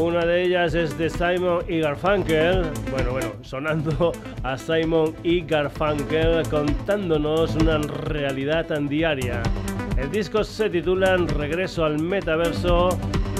[0.00, 2.64] Una de ellas es de Simon y Garfunkel.
[2.90, 4.12] Bueno, bueno, sonando
[4.42, 9.42] a Simon y Garfunkel contándonos una realidad tan diaria.
[9.96, 12.88] El disco se titula Regreso al Metaverso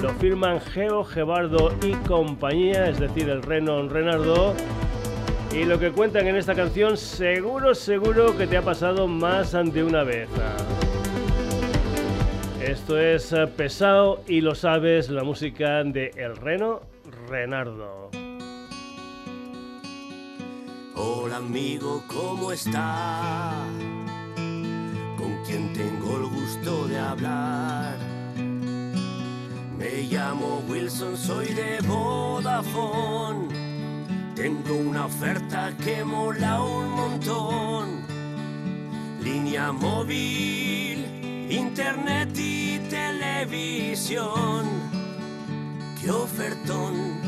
[0.05, 4.55] lo firman Geo, Gebardo y compañía, es decir, el Renon Renardo.
[5.50, 9.83] Y lo que cuentan en esta canción, seguro, seguro que te ha pasado más de
[9.83, 10.28] una vez.
[12.61, 16.83] Esto es eh, pesado y lo sabes, la música de El Reno
[17.27, 18.11] Renardo.
[20.96, 23.55] Hola amigo, ¿cómo está?
[25.17, 28.23] ¿Con quién tengo el gusto de hablar?
[29.84, 33.48] Me llamo Wilson, soy de Vodafone.
[34.34, 38.00] Tengo una oferta que mola un montón.
[39.20, 41.05] Línea móvil,
[41.50, 44.64] internet y televisión.
[46.01, 47.20] ¡Qué ofertón!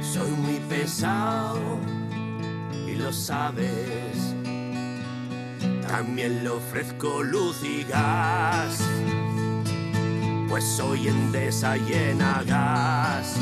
[0.00, 1.58] Soy muy pesado
[2.86, 4.32] y lo sabes.
[5.88, 8.80] También le ofrezco luz y gas
[10.48, 13.36] pues soy Endesa llena gas.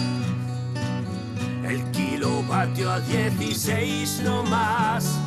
[1.64, 5.18] El kilovatio a 16 no más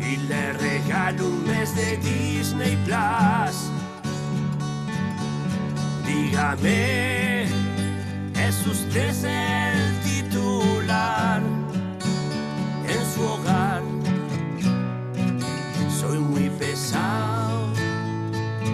[0.00, 3.70] y le regalo un mes de Disney Plus.
[6.06, 11.42] Dígame, ¿es usted el titular
[12.88, 13.82] en su hogar?
[15.90, 17.72] Soy muy pesado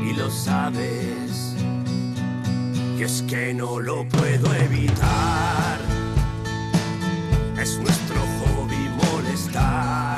[0.04, 1.23] y lo sabes
[2.96, 5.78] y es que no lo puedo evitar.
[7.60, 10.16] Es nuestro hobby molestar.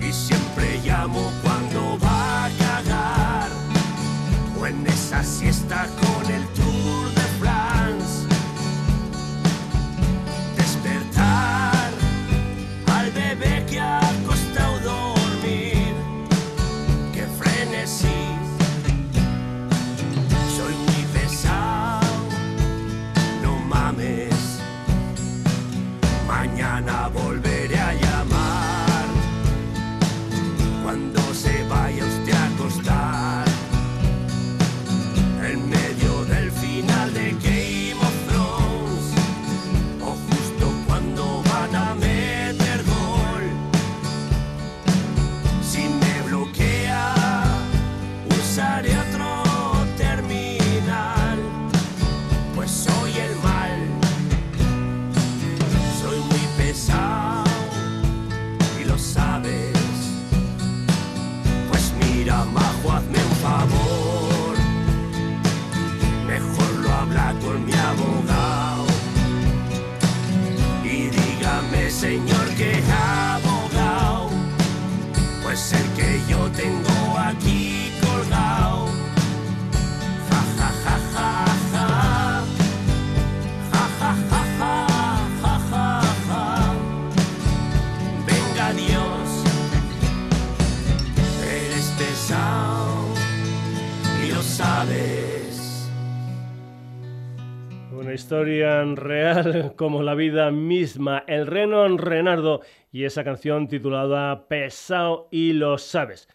[0.00, 3.50] Y siempre llamo cuando va a cagar.
[4.58, 6.19] O en esa siesta con
[98.20, 101.24] historia real como la vida misma.
[101.26, 102.60] El Reno Renardo
[102.92, 106.28] y esa canción titulada Pesado y lo sabes.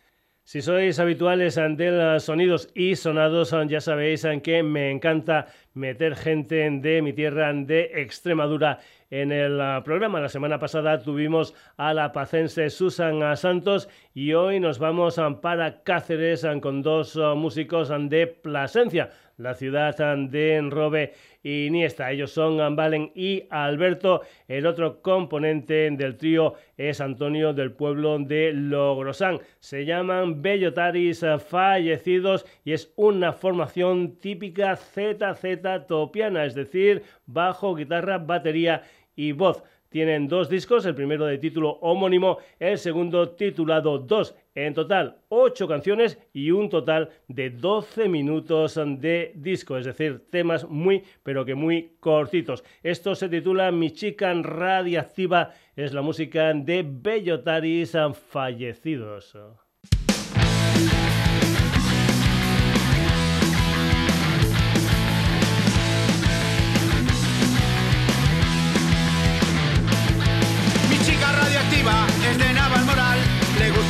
[0.44, 7.02] Si sois habituales de sonidos y sonados, ya sabéis que me encanta meter gente de
[7.04, 8.80] mi tierra, de Extremadura,
[9.10, 10.20] en el programa.
[10.20, 16.46] La semana pasada tuvimos a la pacense Susan Santos y hoy nos vamos para Cáceres
[16.62, 22.12] con dos músicos de Plasencia la ciudad de Enrobe y Niesta.
[22.12, 24.22] Ellos son Valen y Alberto.
[24.48, 29.40] El otro componente del trío es Antonio del pueblo de Logrosán.
[29.60, 38.18] Se llaman Bellotaris Fallecidos y es una formación típica ZZ topiana, es decir, bajo, guitarra,
[38.18, 38.84] batería
[39.16, 39.64] y voz.
[39.90, 44.36] Tienen dos discos, el primero de título homónimo, el segundo titulado 2.
[44.56, 50.66] En total, 8 canciones y un total de 12 minutos de disco, es decir, temas
[50.70, 52.64] muy, pero que muy cortitos.
[52.82, 57.98] Esto se titula Mi chica radiactiva, es la música de Bellotaris
[58.30, 59.36] Fallecidos.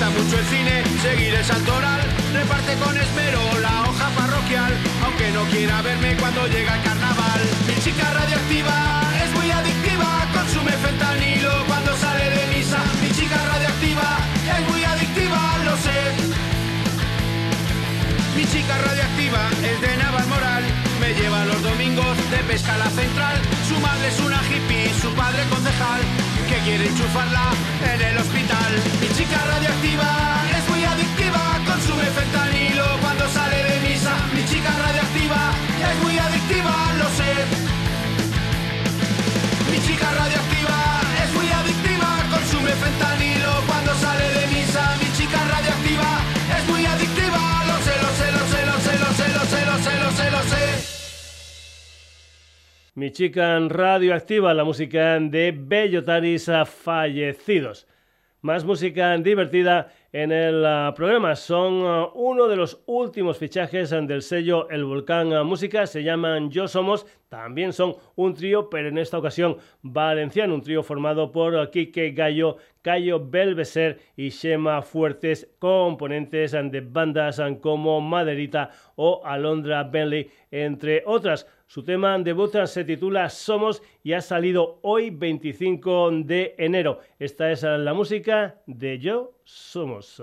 [0.05, 2.01] Gusta mucho el cine, seguir el santoral.
[2.33, 4.73] Reparte con esmero la hoja parroquial,
[5.03, 7.41] aunque no quiera verme cuando llega el carnaval.
[7.67, 12.79] Mi chica radioactiva es muy adictiva, consume fentanilo cuando sale de misa.
[13.01, 14.17] Mi chica radioactiva
[14.57, 15.99] es muy adictiva, lo sé.
[18.35, 20.63] Mi chica radioactiva es de Naval Moral,
[20.99, 23.54] me lleva los domingos de pesca a la central.
[23.67, 26.01] Su madre es una hippie, su padre concejal
[26.47, 27.49] que quiere enchufarla
[27.93, 28.71] en el hospital.
[29.01, 30.09] Mi chica radioactiva
[30.57, 34.13] es muy adictiva, consume fentanilo cuando sale de misa.
[34.35, 35.51] Mi chica radioactiva
[35.89, 36.75] es muy adictiva,
[52.97, 57.87] Mi chica radioactiva, la música de Bellotaris fallecidos.
[58.39, 61.35] Más música divertida en el ah, programa.
[61.35, 65.85] Son ah, uno de los últimos fichajes del sello El Volcán ah, Música.
[65.87, 67.05] Se llaman Yo Somos.
[67.27, 70.55] También son un trío, pero en esta ocasión valenciano.
[70.55, 77.99] Un trío formado por Quique Gallo, Cayo Belveser y Shema Fuertes, componentes de bandas como
[77.99, 81.45] Maderita o Alondra Bentley, entre otras.
[81.67, 86.99] Su tema debut se titula Somos y ha salido hoy 25 de enero.
[87.19, 90.21] Esta es la música de Yo Somos.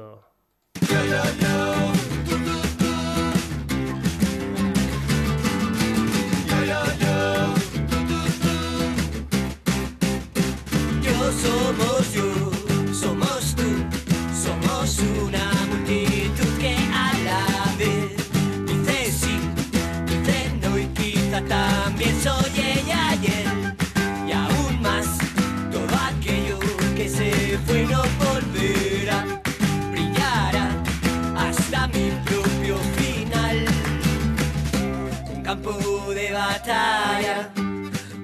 [36.47, 37.50] Batalla,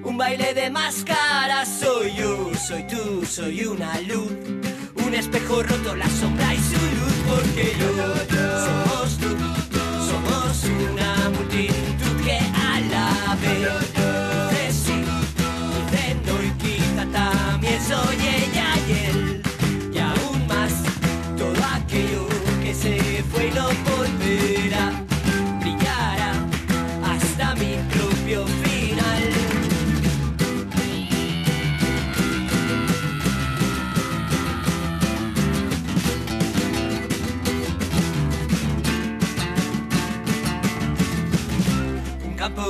[0.03, 4.31] un baile de máscaras, soy yo, soy tú, soy una luz.
[5.05, 7.89] Un espejo roto, la sombra y su luz, porque yo
[8.65, 9.29] somos tú,
[10.09, 11.88] somos una multitud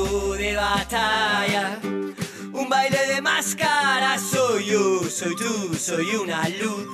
[0.10, 1.80] de batalla,
[2.52, 6.88] un baile de máscaras, soy yo, soy tú, soy una luz,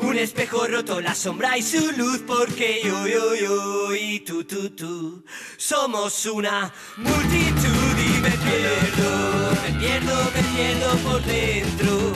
[0.00, 4.70] un espejo roto, la sombra y su luz, porque yo, yo, yo y tú, tú,
[4.70, 5.24] tú,
[5.56, 12.12] somos una multitud y me pierdo, me pierdo, me pierdo por dentro,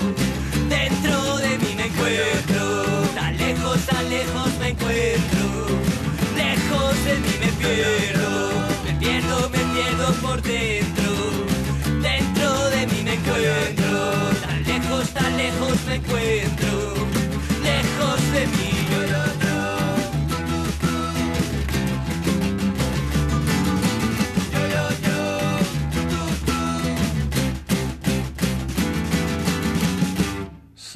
[0.68, 2.84] dentro de mí me encuentro,
[3.16, 5.66] tan lejos, tan lejos me encuentro,
[6.36, 8.55] lejos de mí me pierdo,
[9.76, 11.08] pierdo, por dentro,
[12.00, 13.90] dentro de mí me encuentro,
[14.40, 16.94] tan lejos, tan lejos me encuentro,
[17.62, 18.76] lejos de mí.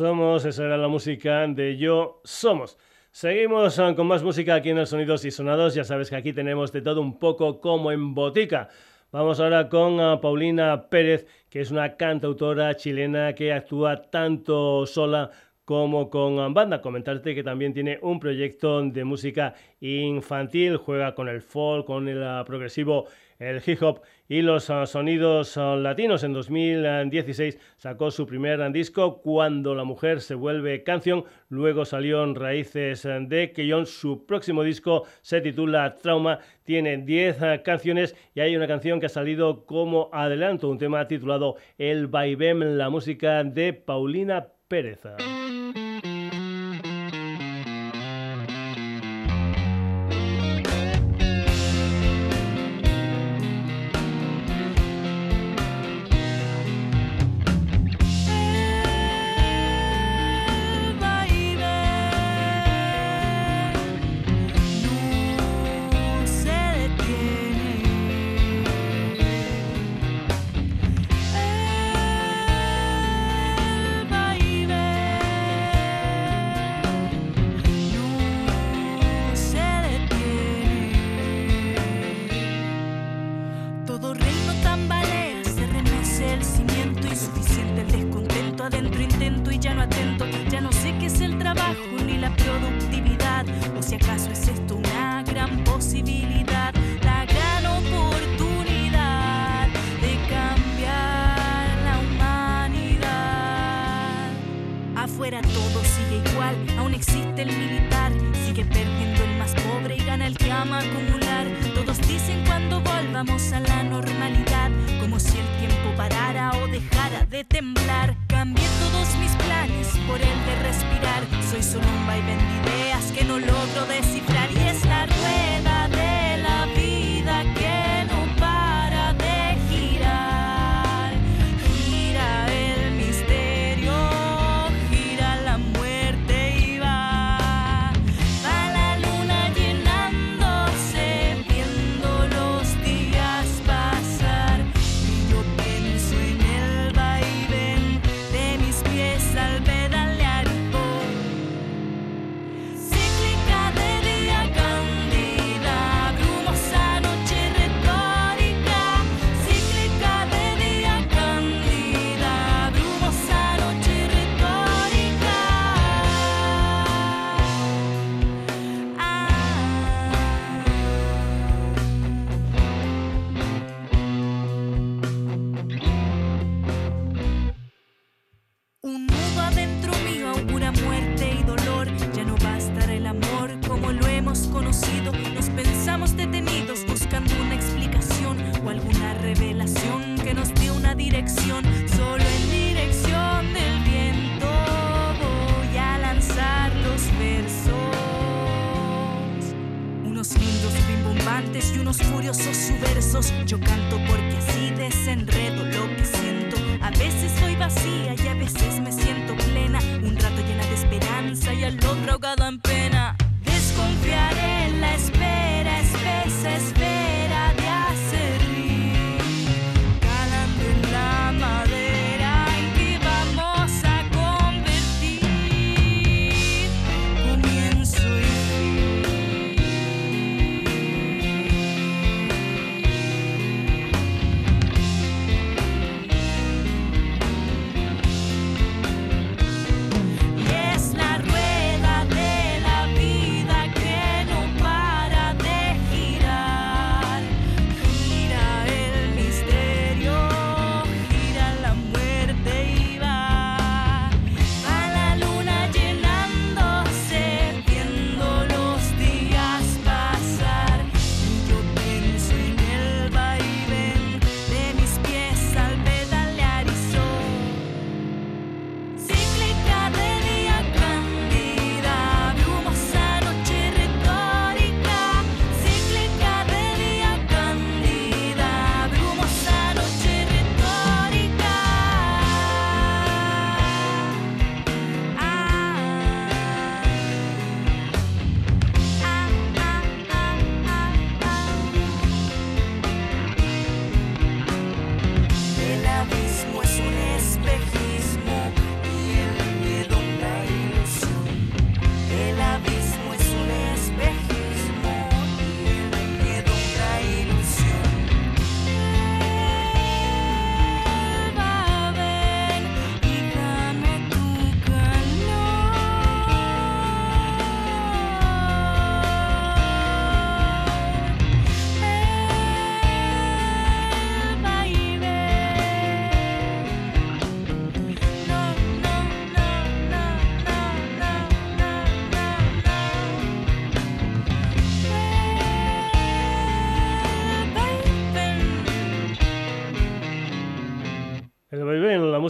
[0.01, 2.79] Somos, esa era la música de Yo Somos.
[3.13, 5.75] Seguimos ah, con más música aquí en el Sonidos y Sonados.
[5.75, 8.69] Ya sabes que aquí tenemos de todo un poco como en botica.
[9.11, 15.33] Vamos ahora con ah, Paulina Pérez, que es una cantautora chilena que actúa tanto sola
[15.65, 16.81] como con banda.
[16.81, 22.23] Comentarte que también tiene un proyecto de música infantil, juega con el folk, con el
[22.23, 23.09] ah, progresivo,
[23.41, 26.23] el hip hop y los ah, sonidos ah, latinos.
[26.23, 31.25] En 2016 sacó su primer disco, Cuando la mujer se vuelve canción.
[31.49, 33.87] Luego salió en Raíces de Quillón.
[33.87, 36.39] Su próximo disco se titula Trauma.
[36.63, 41.57] Tiene 10 canciones y hay una canción que ha salido como adelanto, un tema titulado
[41.79, 45.01] El Vaivén, la música de Paulina Pérez.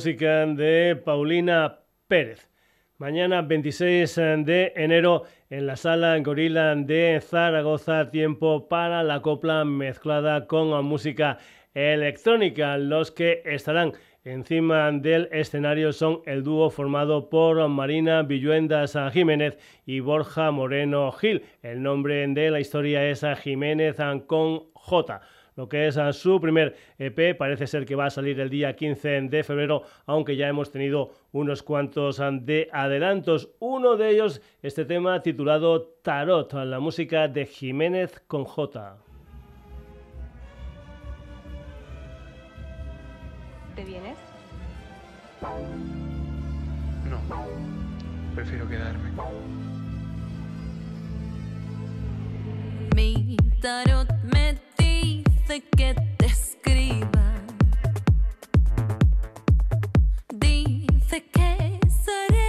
[0.01, 2.49] Música de Paulina Pérez.
[2.97, 4.17] Mañana 26
[4.47, 11.37] de enero en la sala Gorila de Zaragoza, tiempo para la copla mezclada con música
[11.75, 12.79] electrónica.
[12.79, 13.93] Los que estarán
[14.25, 21.43] encima del escenario son el dúo formado por Marina Villuendas Jiménez y Borja Moreno Gil.
[21.61, 25.21] El nombre de la historia es Jiménez con J
[25.57, 27.37] lo que es su primer EP.
[27.37, 31.13] Parece ser que va a salir el día 15 de febrero, aunque ya hemos tenido
[31.33, 33.51] unos cuantos de adelantos.
[33.59, 38.97] Uno de ellos, este tema titulado Tarot, la música de Jiménez con J.
[43.77, 44.19] ¿Te vienes?
[47.09, 47.19] No,
[48.35, 49.11] prefiero quedarme.
[52.95, 54.59] Mi tarot me
[55.59, 57.35] que te escriba.
[60.33, 62.40] Dice que seré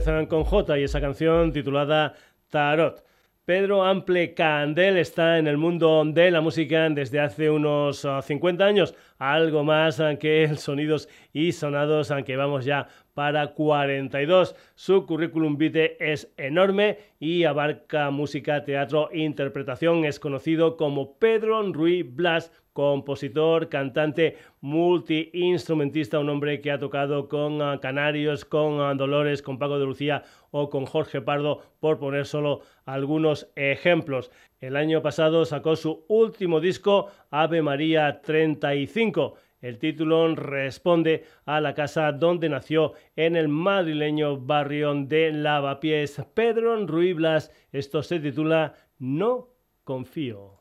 [0.00, 2.14] Con J y esa canción titulada
[2.48, 3.04] Tarot.
[3.44, 8.64] Pedro Ample Candel está en el mundo de la música desde hace unos ah, 50
[8.64, 12.88] años, algo más ah, que Sonidos y Sonados, aunque vamos ya
[13.20, 14.56] para 42.
[14.74, 20.06] Su currículum vitae es enorme y abarca música, teatro interpretación.
[20.06, 27.60] Es conocido como Pedro Ruiz Blas, compositor, cantante, multiinstrumentista, un hombre que ha tocado con
[27.60, 32.24] ah, Canarios, con ah, Dolores, con Paco de Lucía o con Jorge Pardo, por poner
[32.24, 34.30] solo algunos ejemplos.
[34.62, 39.36] El año pasado sacó su último disco, Ave María 35.
[39.60, 46.22] El título responde a la casa donde nació en el madrileño barrio de Lavapiés.
[46.34, 49.48] Pedro Ruiz Blas, esto se titula No
[49.84, 50.59] confío.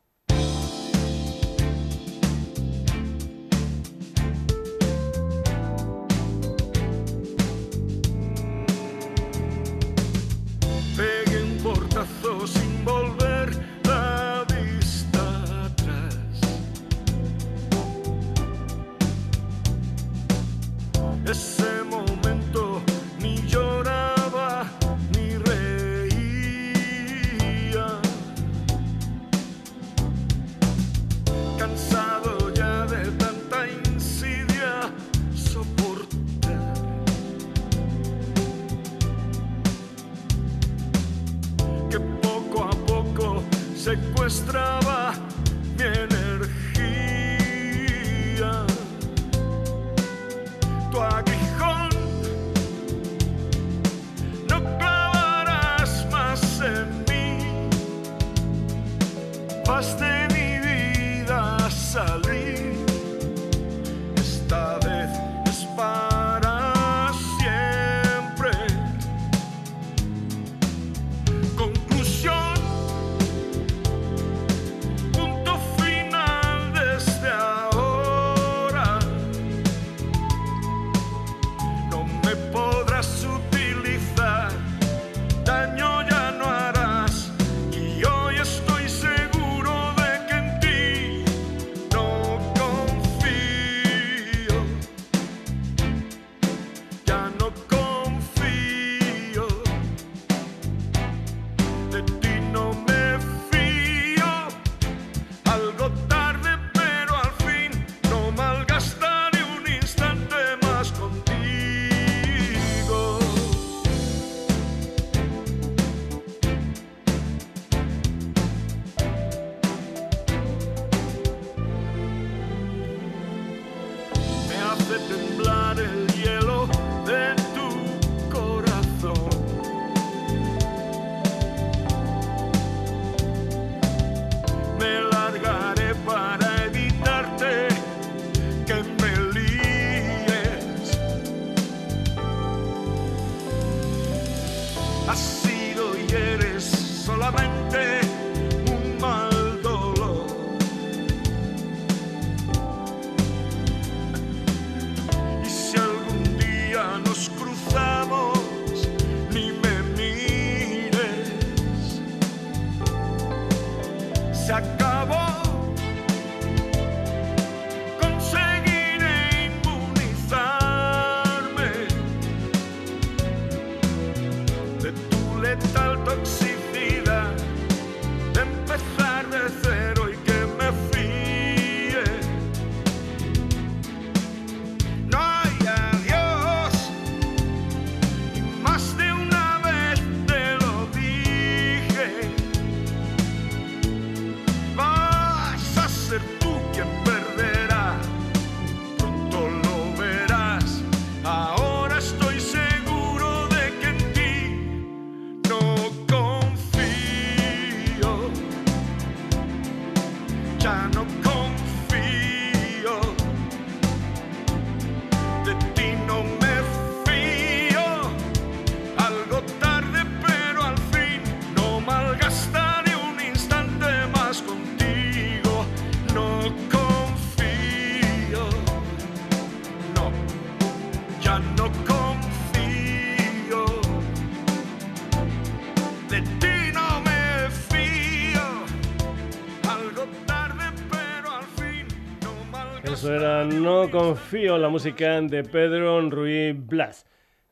[243.87, 247.05] Confío en la música de Pedro Ruiz Blas.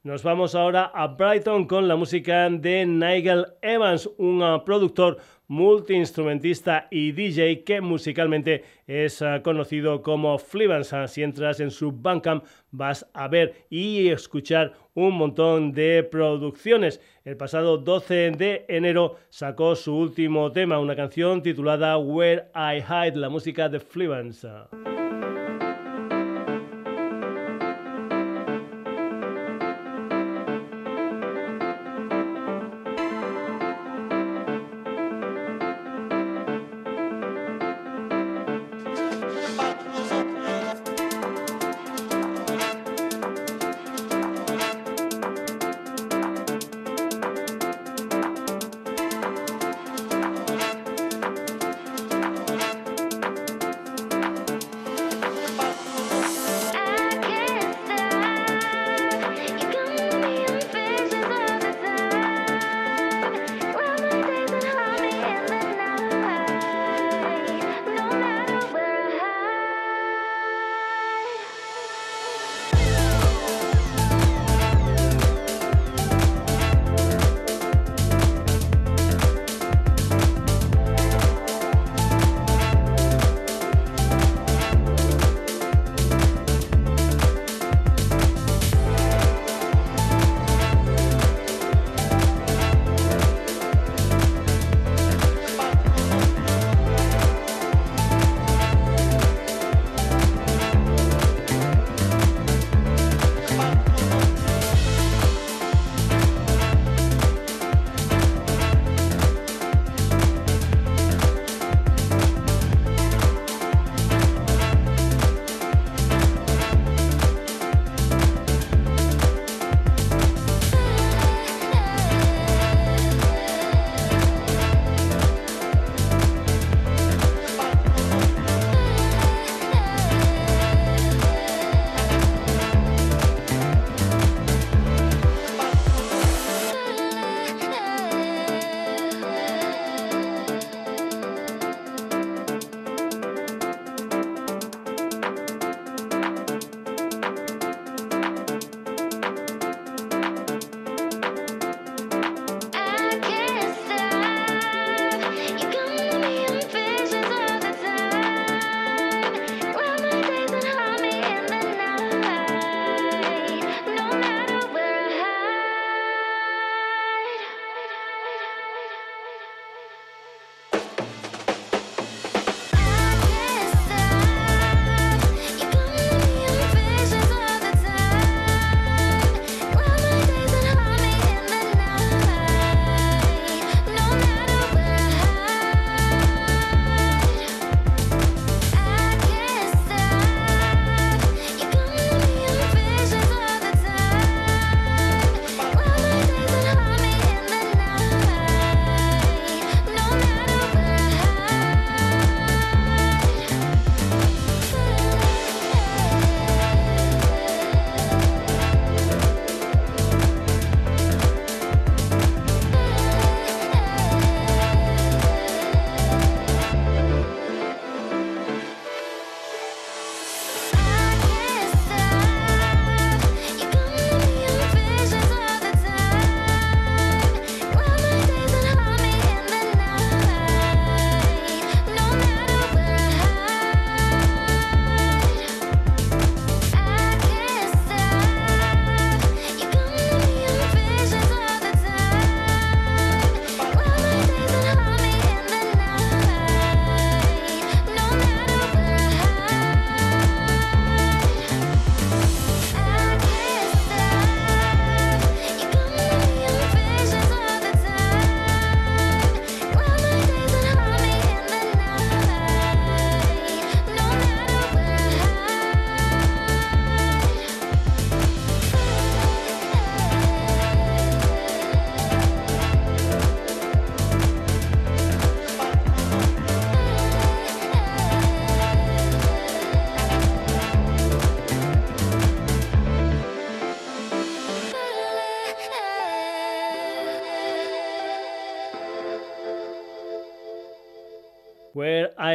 [0.03, 6.87] Nos vamos ahora a Brighton con la música de Nigel Evans, un uh, productor multiinstrumentista
[6.91, 10.93] y DJ que musicalmente es uh, conocido como Flivans.
[11.07, 16.99] Si entras en su Bandcamp vas a ver y escuchar un montón de producciones.
[17.23, 23.15] El pasado 12 de enero sacó su último tema, una canción titulada Where I Hide,
[23.15, 24.45] la música de Flivans.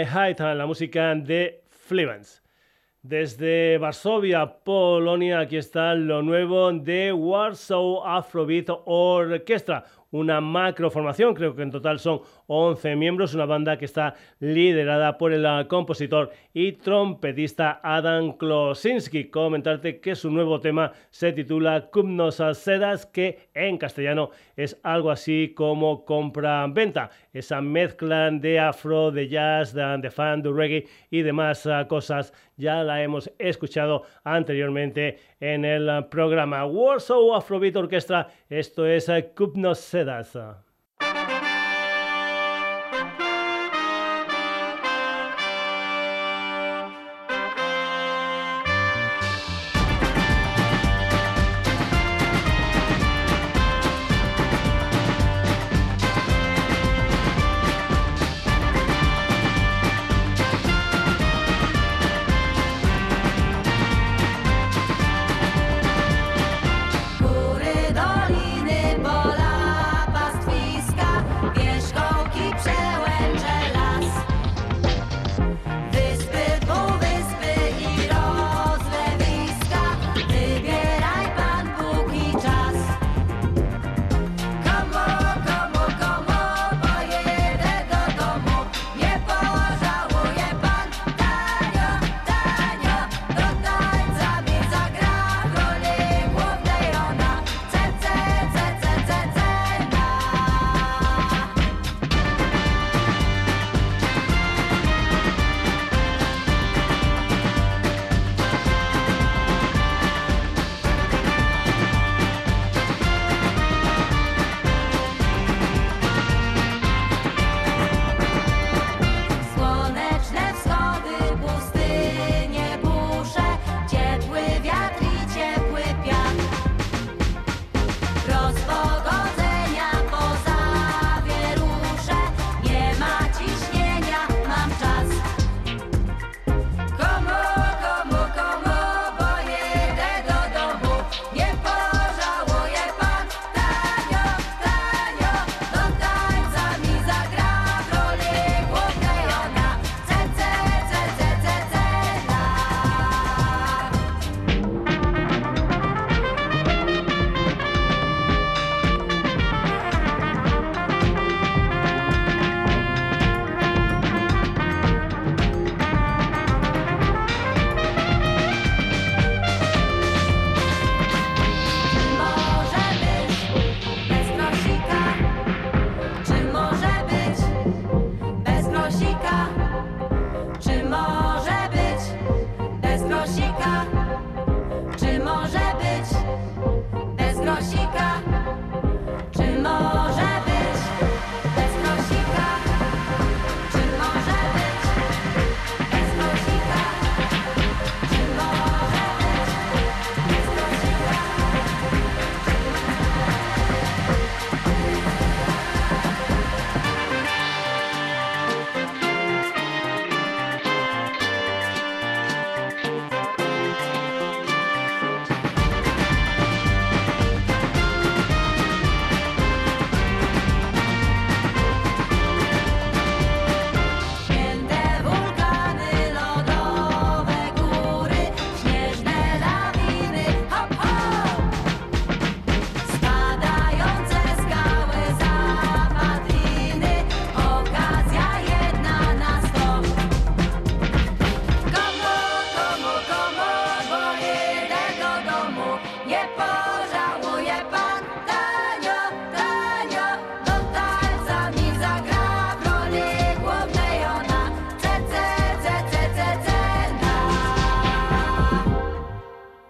[0.02, 2.42] I Hide, la música de Flivans.
[3.02, 11.62] Desde Varsovia, Polonia, aquí está lo nuevo de Warsaw Afrobeat Orchestra, una macroformación, creo que
[11.62, 16.72] en total son 11 miembros, una banda que está liderada por el ah, compositor y
[16.72, 19.30] trompetista Adam Klosinski.
[19.30, 25.54] Comentarte que su nuevo tema se titula Cumnos Sedas, que en castellano es algo así
[25.56, 27.10] como compra-venta.
[27.32, 32.32] Esa mezcla de afro, de jazz, de, de fan, de reggae y demás ah, cosas
[32.62, 38.28] ya la hemos escuchado anteriormente en el programa Warsaw Afrobeat Orchestra.
[38.48, 40.38] Esto es Cumnos Sedas.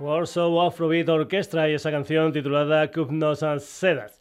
[0.02, 4.20] Warsaw Afrobeat Orchestra y esa canción titulada Cupnos Sedas.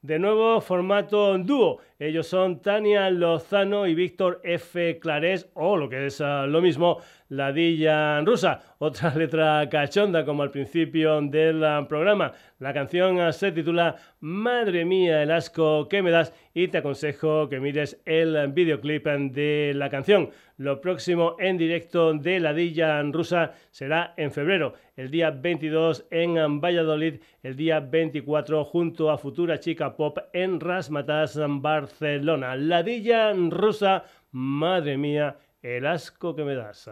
[0.00, 1.78] De nuevo, formato dúo.
[2.00, 4.98] Ellos son Tania Lozano y Víctor F.
[4.98, 8.60] Clarés, o lo que es ah, lo mismo, Ladilla Rusa.
[8.78, 12.32] Otra letra cachonda, como al principio del ah, programa.
[12.58, 17.48] La canción ah, se titula Madre mía, el asco que me das, y te aconsejo
[17.48, 20.30] que mires el videoclip de la canción.
[20.62, 27.20] Lo próximo en directo de Ladilla Rusa será en febrero, el día 22 en Valladolid,
[27.42, 32.54] el día 24 junto a Futura Chica Pop en Rasmatas, Barcelona.
[32.54, 36.88] Ladilla Rusa, madre mía, el asco que me das.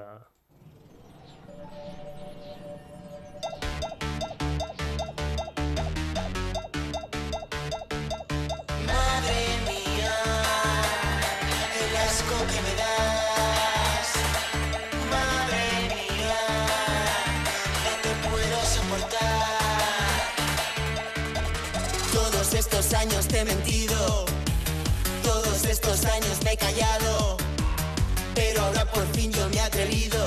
[23.30, 24.24] Te he mentido,
[25.22, 27.36] todos estos años me he callado,
[28.34, 30.18] pero ahora por fin yo me he atrevido.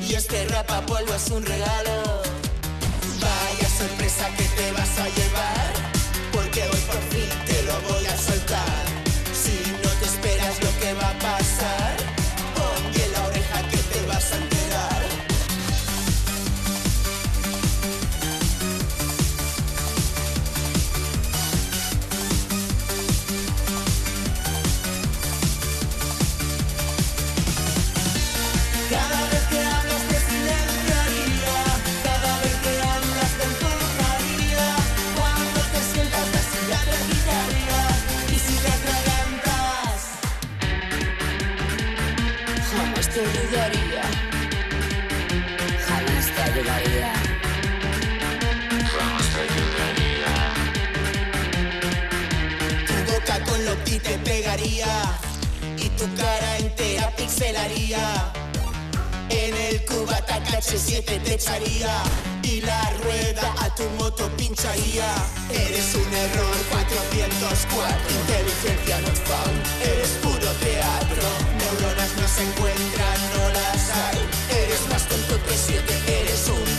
[0.00, 2.22] Y este rapa polvo es un regalo.
[3.20, 5.31] Vaya sorpresa que te vas a llevar,
[54.02, 55.18] te pegaría,
[55.78, 58.32] y tu cara entera pixelaría.
[59.28, 62.02] En el cubata KH7 te echaría
[62.42, 65.08] y la rueda a tu moto pincharía.
[65.50, 69.58] Eres un error 404, inteligencia not found.
[69.82, 71.26] Eres puro teatro,
[71.58, 74.18] neuronas no se encuentran, no las hay.
[74.64, 76.71] Eres más tonto que siete, eres un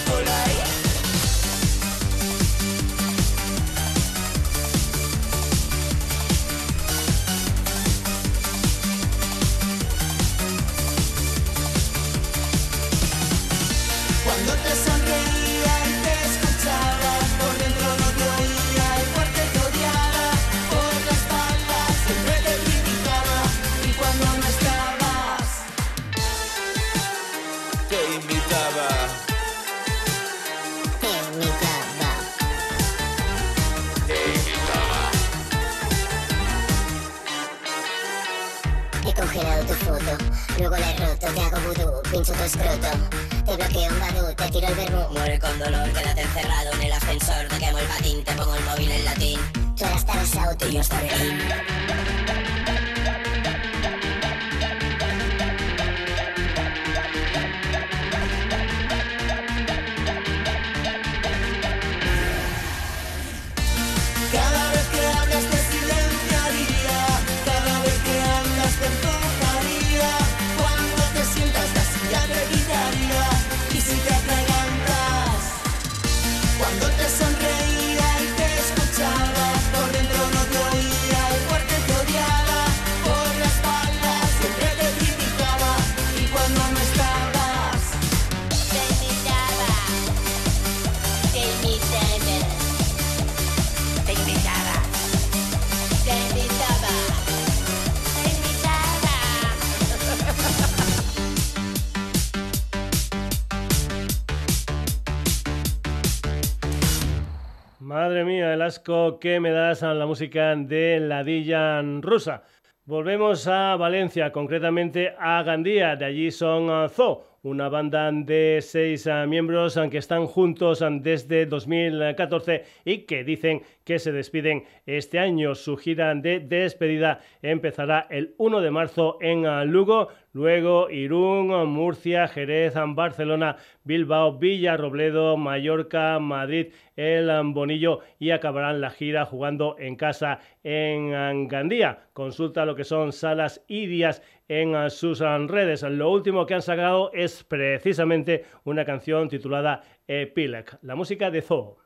[108.84, 112.44] asco que me das a la música de Ladilla rusa.
[112.86, 115.96] Volvemos a Valencia, concretamente a Gandía.
[115.96, 120.84] De allí son ah, Zoo, una banda de seis ah, miembros ah, que están juntos
[121.00, 125.56] desde 2014 y que dicen que se despiden este año.
[125.56, 132.74] Su gira de despedida empezará el 1 de marzo en Lugo, luego Irún, Murcia, Jerez,
[132.88, 141.48] Barcelona, Bilbao, Villarrobledo, Mallorca, Madrid, el Bonillo y acabarán la gira jugando en casa en
[141.48, 142.10] Gandía.
[142.14, 145.84] Consulta lo que son salas y días en sus redes.
[145.84, 151.78] Lo último que han sacado es precisamente una canción titulada Epileg, la música de Zoo.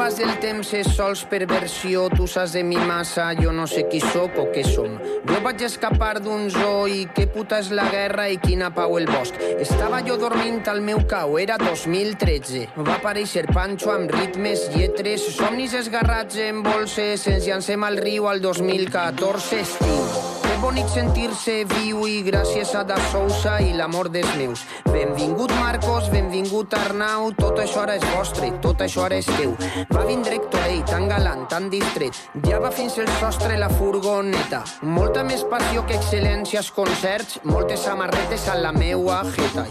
[0.00, 3.98] Pas del temps és sols perversió, tu saps de mi massa, jo no sé qui
[4.00, 4.94] sóc o què som.
[5.28, 9.04] Jo vaig escapar d'un zoo i què puta és la guerra i quina pau el
[9.12, 9.36] bosc.
[9.60, 12.64] Estava jo dormint al meu cau, era 2013.
[12.80, 18.40] Va aparèixer Pancho amb ritmes, lletres, somnis esgarrats en bolses, ens llancem al riu al
[18.40, 20.29] 2014 estiu.
[20.60, 24.60] Bonic sentir-se viu i gràcies a Da Sousa i l'amor dels meus.
[24.84, 29.54] Benvingut Marcos, benvingut Arnau, tot això ara és vostre, tot això ara és teu.
[29.88, 32.18] Va vindre Héctor Ey, ell, tan galant, tan distret.
[32.44, 34.60] Ja va fins al sostre la furgoneta.
[34.84, 39.64] Molta més passió que excel·lència als concerts, moltes samarretes a la meua jeta.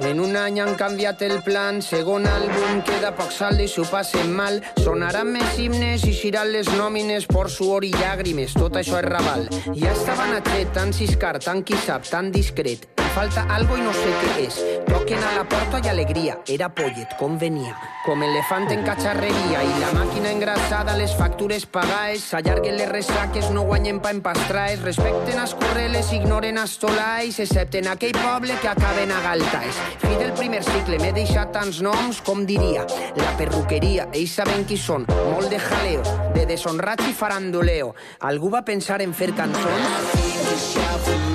[0.00, 4.30] En un any han canviat el plan, segon àlbum queda poc saldo i s'ho passen
[4.32, 4.62] mal.
[4.78, 9.48] Sonaran més himnes i xiran les nòmines por suor i llàgrimes, tot això és raval.
[9.74, 12.86] Ja estaven a tan ciscar, tan qui sap, tan discret.
[13.14, 14.79] Falta algo i no sé què és.
[14.90, 16.34] Toquen a la porta i alegria.
[16.50, 17.76] Era pollet, com venia.
[18.02, 23.62] Com elefant en catxarreria i la màquina engrassada, les factures pagades, s'allarguen les ressaques, no
[23.68, 28.72] guanyen pa en pastraes, respecten as correles, ignoren as tolais, excepte en aquell poble que
[28.72, 29.78] acaben a galtais.
[30.02, 32.82] Fi del primer cicle, m'he deixat tants noms, com diria,
[33.20, 36.02] la perruqueria, ells saben qui són, molt de jaleo,
[36.34, 37.94] de deshonrats i farandoleo.
[38.26, 41.29] Algú va pensar en fer cançons?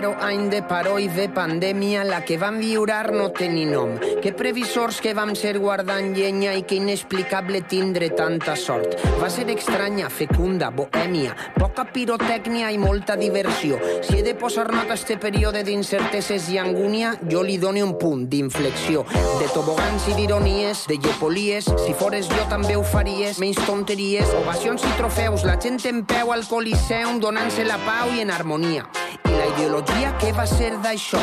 [0.00, 3.98] Zero any de paró i de pandèmia, la que vam viurar no té ni nom.
[4.24, 8.96] Que previsors que vam ser guardant llenya i que inexplicable tindre tanta sort.
[9.20, 13.76] Va ser estranya, fecunda, bohèmia, poca pirotècnia i molta diversió.
[14.00, 17.98] Si he de posar nota a este període d'incerteses i angúnia, jo li doni un
[18.00, 19.04] punt d'inflexió.
[19.36, 24.80] De tobogans i d'ironies, de llepolies, si fores jo també ho faries, menys tonteries, ovacions
[24.80, 28.88] i trofeus, la gent en peu al coliseum donant-se la pau i en harmonia.
[29.28, 29.89] I la ideologia,
[30.20, 31.18] què va ser d'això?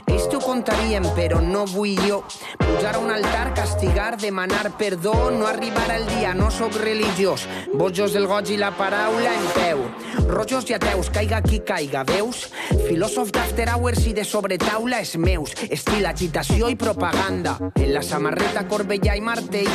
[0.00, 2.20] Ells t'ho contarien, però no vull jo.
[2.58, 7.46] Pujar a un altar, castigar, demanar perdó, no arribar al dia, no sóc religiós.
[7.74, 9.84] Bojos del goig i la paraula en peu.
[10.30, 12.48] Rojos i ateus, caiga qui caiga, veus?
[12.88, 15.54] Filòsof d'after hours i de sobretaula és meus.
[15.70, 17.56] Estil, agitació i propaganda.
[17.76, 19.70] En la samarreta, corbella i martell.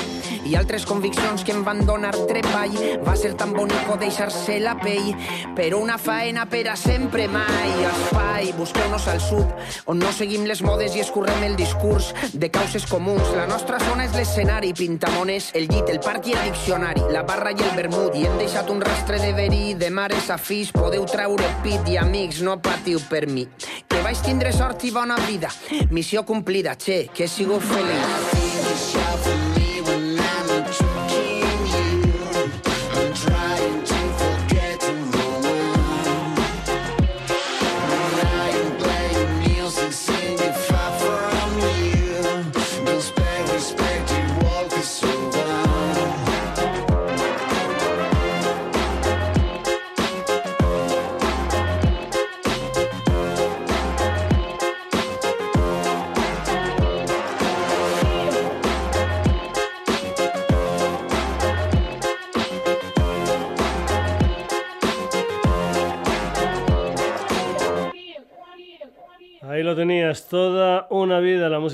[0.46, 2.76] I altres conviccions que em van donar trepall.
[3.08, 5.14] Va ser tan bonico deixar-se la pell.
[5.56, 7.72] Però una faena per a sempre mai.
[7.86, 9.48] Espai, busqueu-nos al sud,
[9.88, 13.24] on no seguim les modes i escurrem el discurs de causes comuns.
[13.38, 17.54] La nostra zona és l'escenari, pintamones, el llit, el parc i el diccionari, la barra
[17.56, 18.16] i el vermut.
[18.16, 22.00] I hem deixat un rastre de verí, de mares a fills, podeu treure pit i
[22.02, 23.48] amics, no patiu per mi.
[23.88, 25.52] Que vaig tindre sort i bona vida.
[25.92, 29.45] Missió complida, che, que sigut feliç.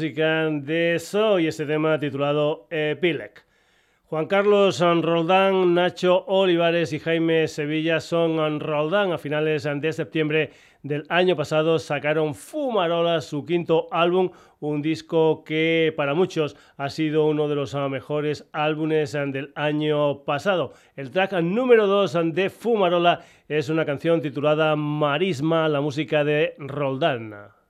[0.02, 0.99] Música de
[1.41, 3.45] y este tema titulado Epilec.
[4.06, 9.12] Juan Carlos Roldán, Nacho Olivares y Jaime Sevilla son Roldán.
[9.12, 10.49] A finales de septiembre
[10.82, 17.28] del año pasado sacaron Fumarola, su quinto álbum, un disco que para muchos ha sido
[17.28, 20.74] uno de los mejores álbumes del año pasado.
[20.95, 27.61] El track número 2 de Fumarola es una canción titulada Marisma, la música de Roldán.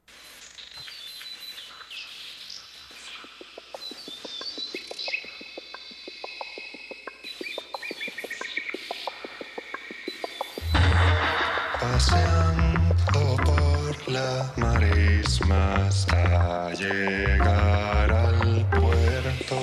[14.11, 19.57] La marisma hasta llegar al puerto.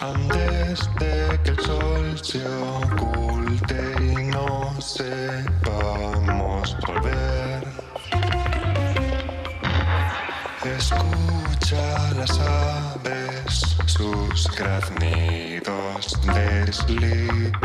[0.00, 7.66] Antes de que el sol se oculte y no sepamos volver.
[10.78, 17.56] Escucha las aves, sus graznidos deslizantes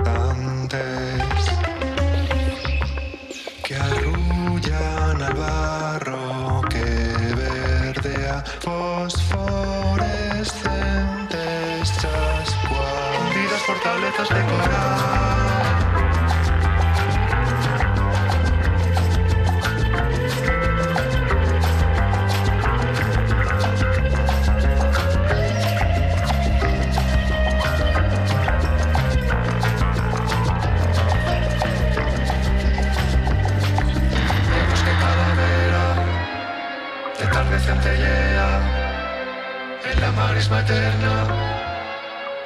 [5.33, 5.70] bye.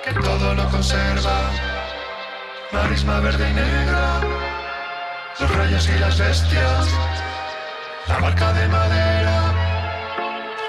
[0.04, 1.52] Que todo lo conserva.
[2.72, 4.22] Marisma verde y negra,
[5.40, 6.88] los rayos y las bestias,
[8.08, 9.54] la barca de madera,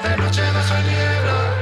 [0.02, 1.55] de noche deja niebla.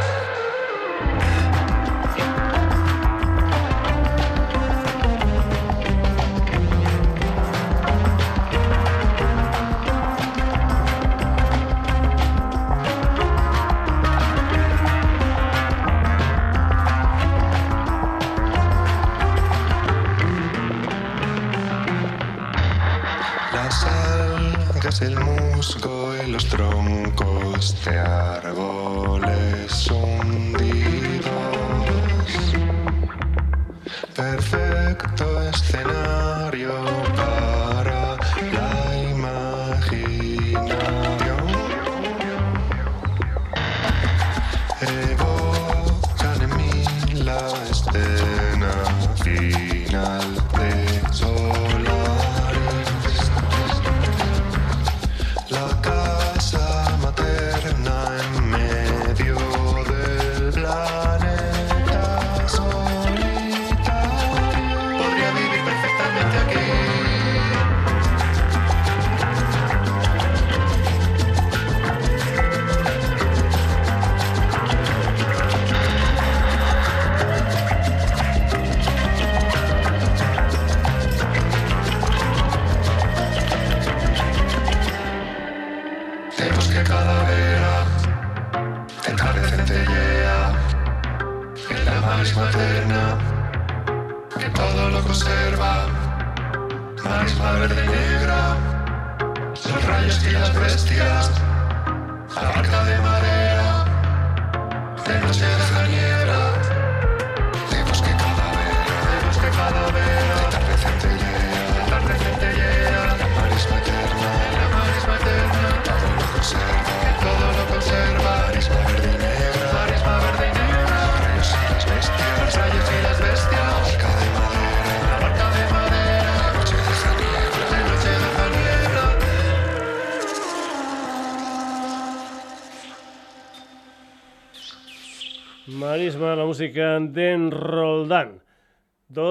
[27.54, 27.98] Troncos de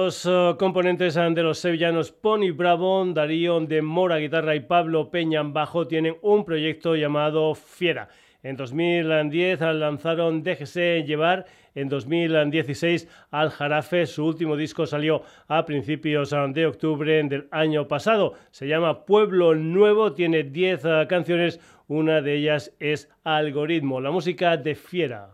[0.04, 5.10] Dos eh, componentes eh, de los sevillanos Pony Bravo, Darío de Mora guitarra y Pablo
[5.10, 8.10] Peña bajo tienen un proyecto llamado Fiera.
[8.42, 16.34] En 2010 lanzaron Déjese llevar, en 2016 Al Jarafe, su último disco salió a principios
[16.34, 18.34] eh, de octubre del año pasado.
[18.50, 24.58] Se llama Pueblo Nuevo, tiene 10 eh, canciones, una de ellas es Algoritmo, la música
[24.58, 25.30] de Fiera.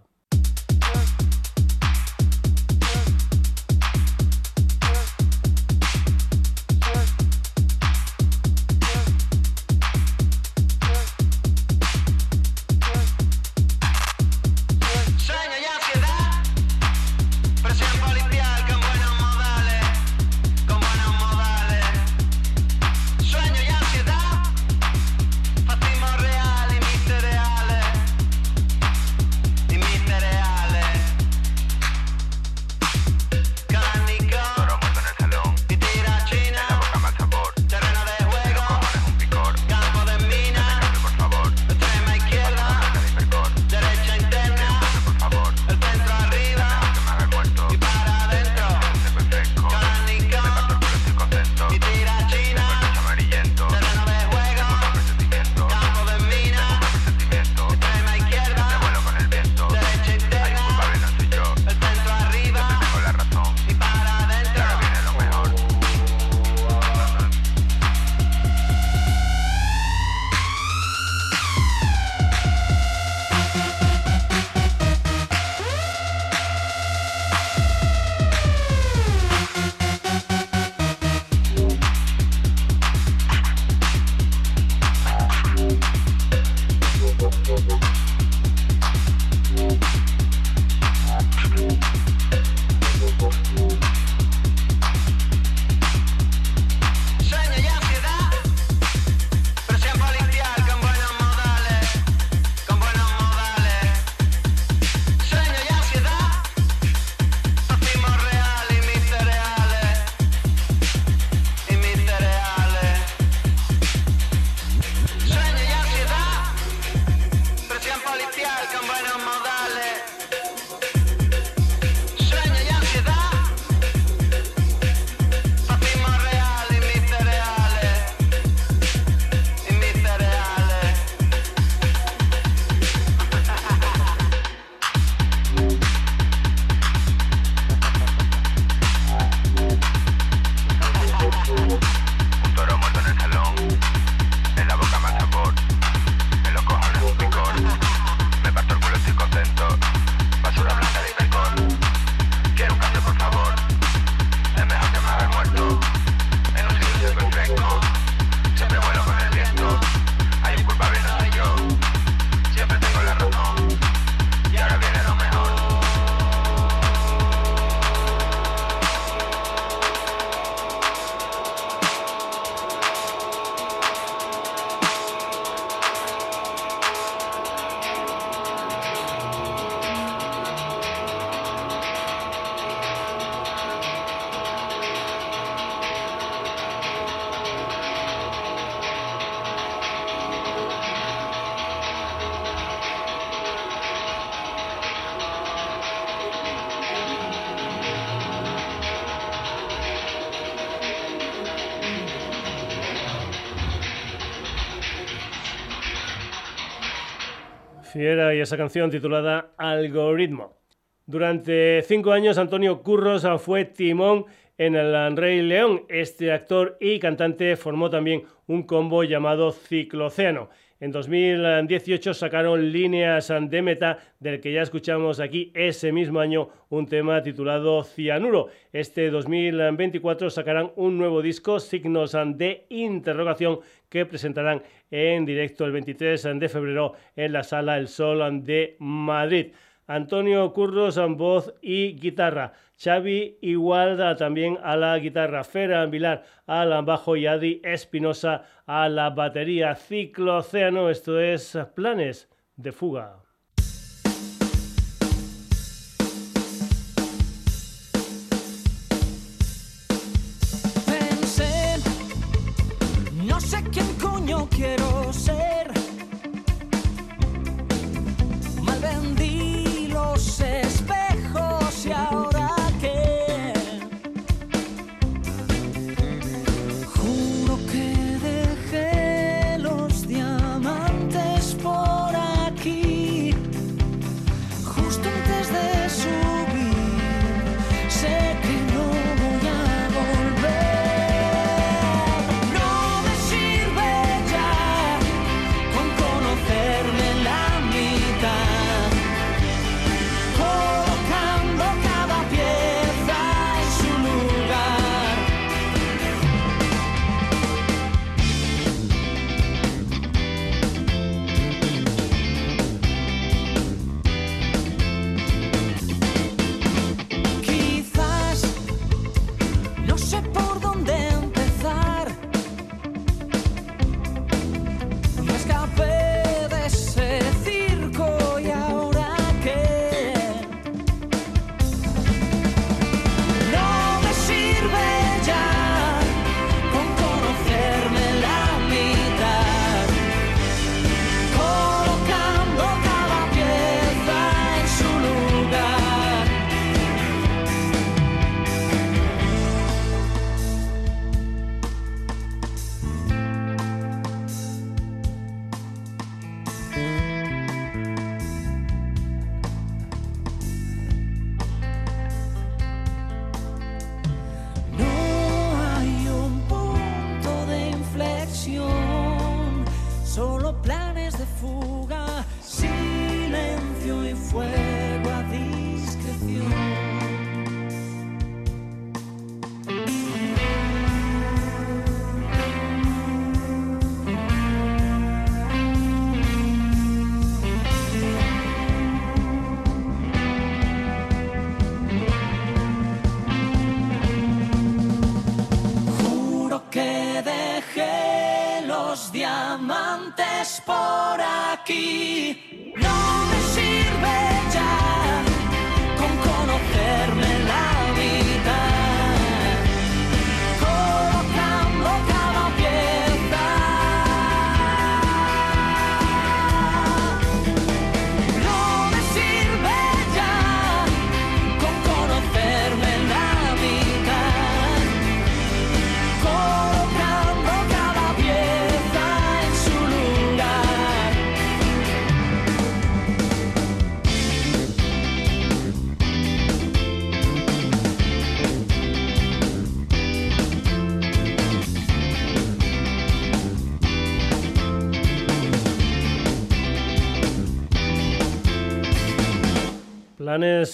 [208.01, 210.57] Fiera y esa canción titulada Algoritmo.
[211.05, 214.25] Durante cinco años Antonio Curros fue timón
[214.57, 215.83] en el Rey León.
[215.91, 220.49] Este actor y cantante formó también un combo llamado Ciclocéano.
[220.81, 226.87] En 2018 sacaron Líneas de Meta, del que ya escuchamos aquí ese mismo año un
[226.87, 228.49] tema titulado Cianuro.
[228.73, 233.61] Este 2024 sacarán un nuevo disco, Signos de Interrogación,
[233.91, 239.49] que presentarán en directo el 23 de febrero en la Sala El Sol de Madrid.
[239.91, 242.53] Antonio Curros en voz y guitarra.
[242.79, 245.43] Xavi Igualda también a la guitarra.
[245.43, 249.75] Fera Vilar al bajo y Adi Espinosa a la batería.
[249.75, 253.30] Ciclo Océano, esto es Planes de Fuga.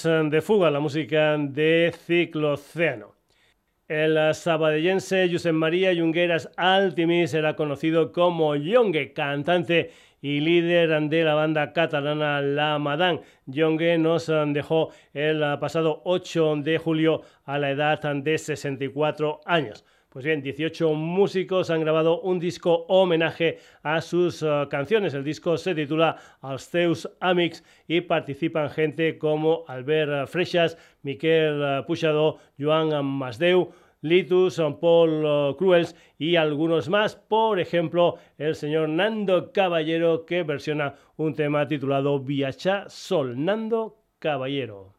[0.03, 3.15] De fuga, la música de Ciclocéano.
[3.89, 11.33] El sabadellense Josep María Jungueras Altimis era conocido como Yongue, cantante y líder de la
[11.33, 13.23] banda catalana La Madame.
[13.47, 19.83] Yongue nos dejó el pasado 8 de julio a la edad de 64 años.
[20.17, 25.13] Pues bien, 18 músicos han grabado un disco homenaje a sus eh, canciones.
[25.13, 31.83] El disco se titula Els teus amics y participan gente como Albert Freixas, Miquel eh,
[31.87, 33.69] Puigdó, Joan Masdeu,
[34.01, 37.15] Litus, Paul eh, Cruels y algunos más.
[37.15, 43.45] Por ejemplo, el señor Nando Caballero que versiona un tema titulado Viacha Sol.
[43.45, 44.96] Nando Caballero.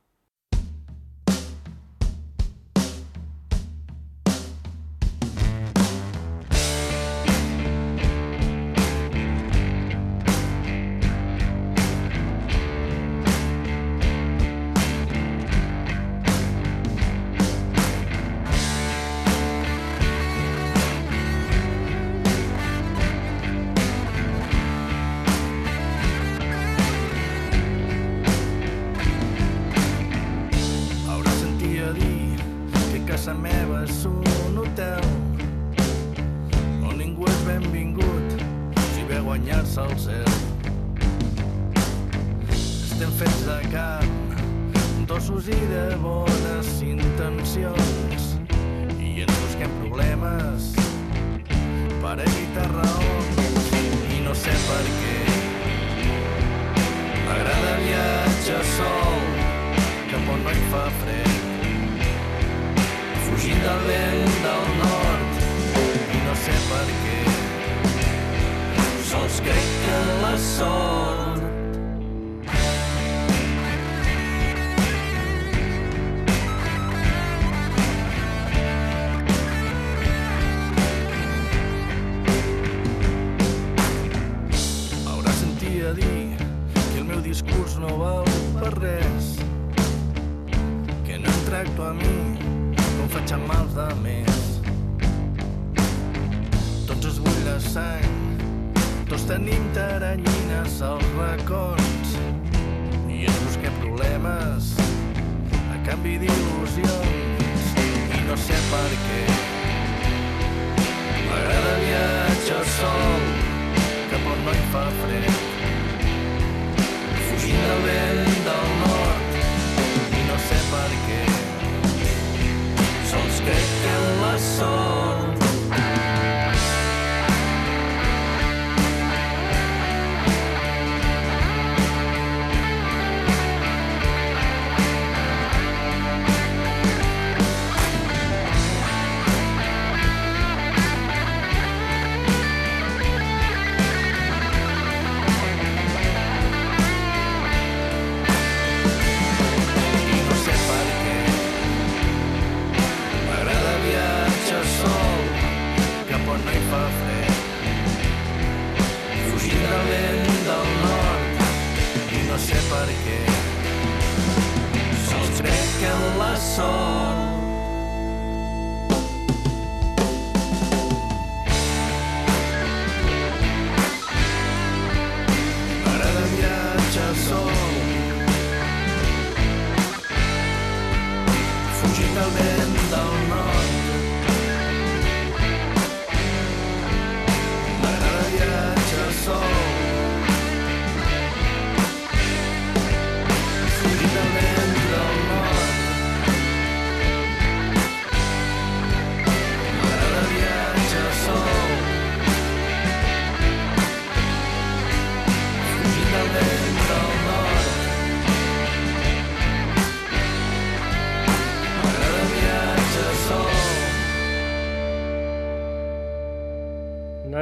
[33.27, 35.01] Casa meva és un hotel
[36.87, 38.43] on ningú és benvingut
[38.93, 40.29] si ve a guanyar-se el cel.
[42.55, 44.15] Estem fets de carn,
[45.09, 48.31] d'ossos i de bones intencions.
[48.95, 50.71] I ens busquem problemes
[51.99, 53.71] per evitar raons.
[54.15, 55.21] I no sé per què.
[57.27, 59.31] M'agrada viatjar sol
[60.13, 61.26] cap on no hi fa fred
[63.37, 65.41] fugint del vent del nord.
[66.15, 67.19] I no sé per què.
[69.11, 71.26] Sols crec que la sort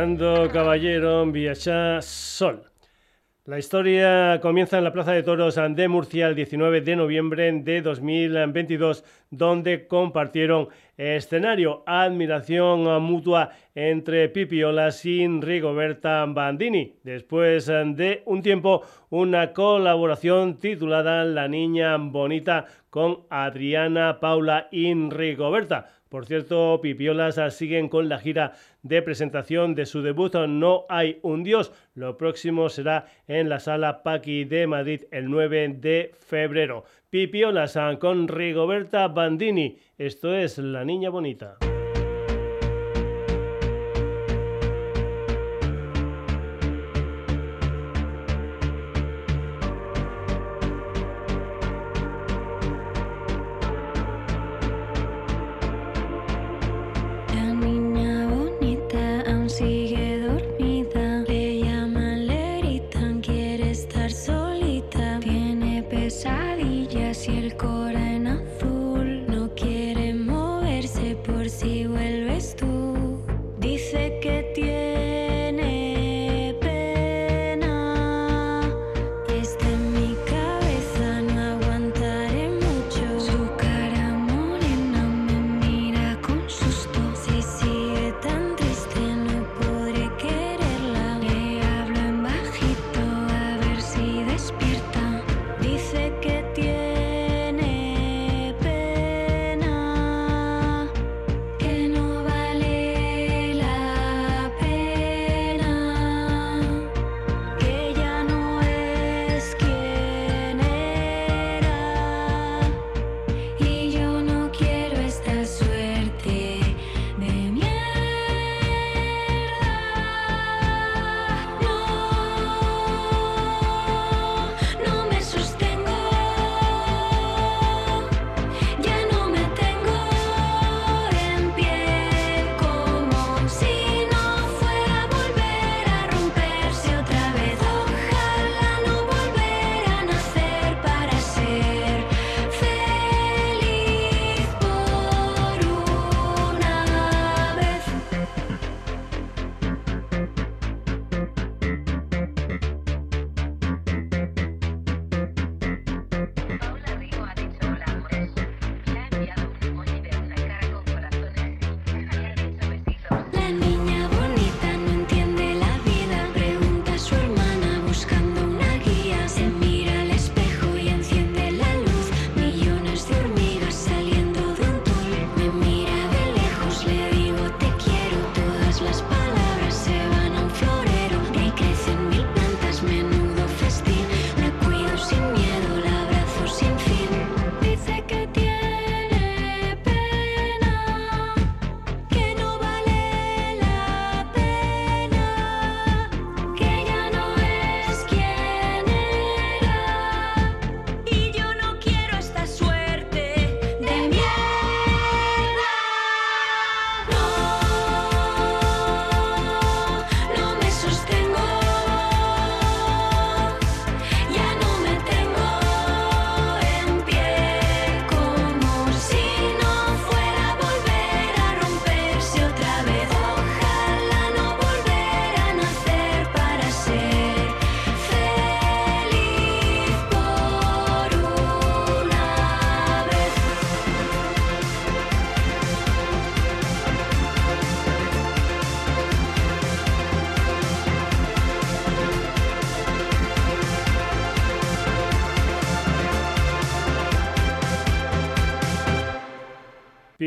[0.06, 2.62] Caballero, Viajar Sol.
[3.46, 7.82] La historia comienza en la Plaza de Toros de Murcia el 19 de noviembre de
[7.82, 17.00] 2022, donde compartieron escenario, admiración mutua entre Pipiolas y Rigoberta Bandini.
[17.04, 25.88] Después de un tiempo, una colaboración titulada La Niña Bonita con Adriana, Paula y Rigoberta.
[26.10, 28.54] Por cierto, Pipiolas siguen con la gira
[28.86, 31.74] de presentación de su debut No hay un Dios.
[31.96, 36.86] Lo próximo será en la sala Paqui de Madrid el 9 de febrero.
[37.10, 39.80] Pipiolas con Rigoberta Bandini.
[39.98, 41.58] Esto es La Niña Bonita.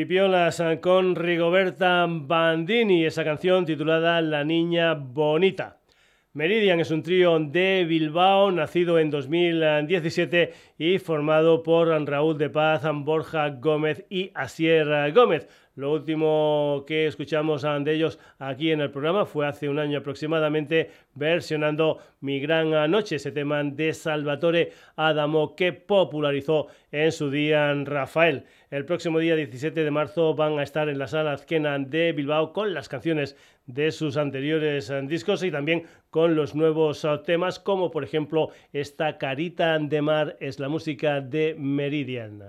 [0.09, 5.81] Pipiolas eh, con Rigoberta Bandini, esa canción titulada La Niña Bonita.
[6.33, 12.85] Meridian es un trío de Bilbao, nacido en 2017 y formado por Raúl de Paz,
[12.91, 15.47] Borja Gómez y Asier Gómez.
[15.79, 20.91] Lo último que escuchamos de ellos aquí en el programa fue hace un año aproximadamente
[21.15, 28.45] versionando Mi Gran Noche, ese tema de Salvatore Adamo que popularizó en su día Rafael.
[28.71, 32.53] El próximo día 17 de marzo van a estar en la sala Azquena de Bilbao
[32.53, 38.05] con las canciones de sus anteriores discos y también con los nuevos temas como por
[38.05, 42.43] ejemplo esta Carita de Mar es la música de Meridian.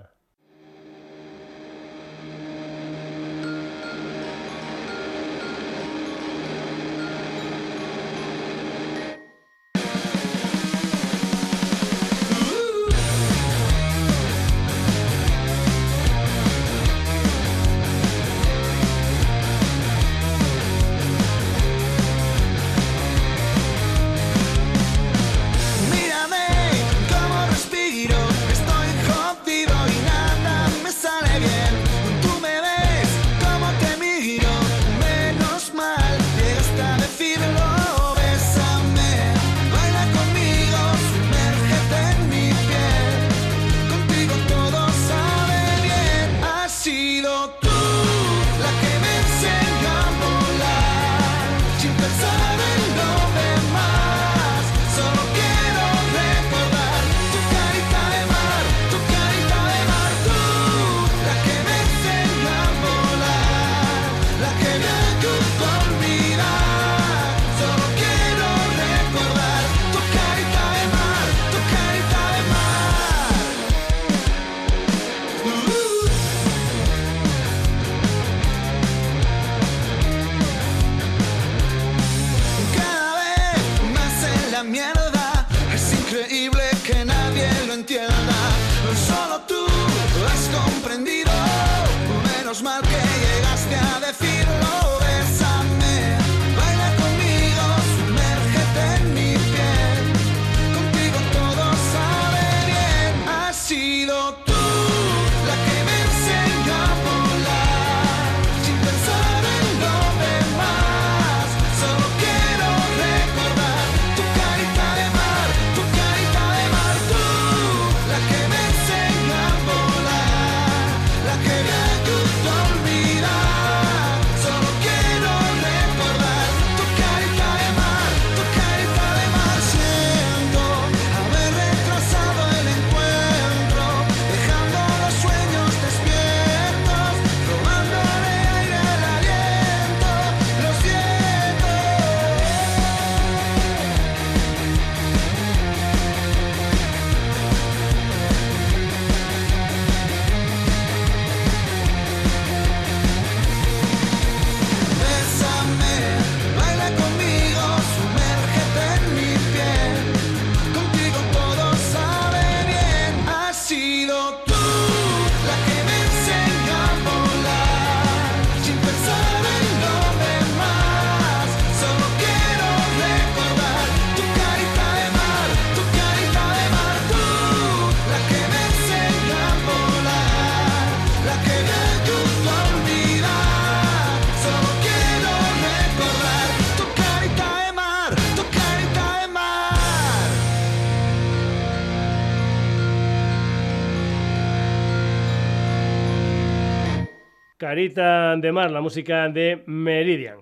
[197.60, 200.38] Carita de Mar, la música de Meridian.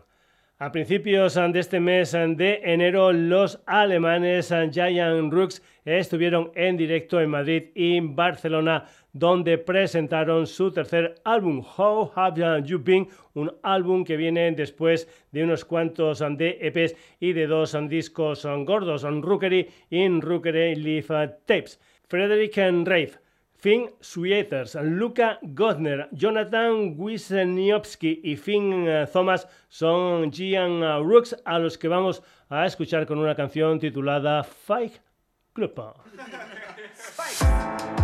[0.61, 7.31] A principios de este mes de enero, los alemanes Giant Rooks estuvieron en directo en
[7.31, 14.17] Madrid y Barcelona, donde presentaron su tercer álbum, How Have You Been, un álbum que
[14.17, 20.77] viene después de unos cuantos de EPs y de dos discos gordos, Rookery y Rookery
[20.77, 21.09] Leaf
[21.47, 21.81] Tapes.
[22.07, 22.57] Frederick
[22.87, 23.28] Rafe
[23.59, 31.77] Finn Swieters, Luca Godner, Jonathan Wisniewski y Finn eh, Thomas son Gian Rooks a los
[31.77, 34.95] que vamos a escuchar con una canción titulada Fight
[35.53, 35.95] Club.